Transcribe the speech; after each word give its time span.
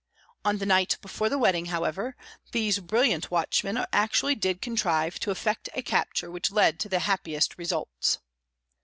On 0.43 0.57
the 0.57 0.65
night 0.65 0.97
before 1.03 1.29
the 1.29 1.37
wedding, 1.37 1.67
however, 1.67 2.15
these 2.53 2.79
brilliant 2.79 3.29
watchmen 3.29 3.85
actually 3.93 4.33
did 4.33 4.59
contrive 4.59 5.19
to 5.19 5.29
effect 5.29 5.69
a 5.75 5.83
capture 5.83 6.31
which 6.31 6.49
led 6.49 6.79
to 6.79 6.89
the 6.89 7.01
happiest 7.01 7.55
results. 7.59 8.17